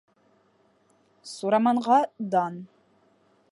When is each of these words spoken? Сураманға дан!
Сураманға 1.33 1.99
дан! 2.37 2.61